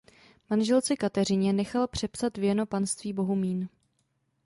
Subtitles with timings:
[0.49, 3.69] Manželce Kateřině nechal přepsat věno panství Bohumín.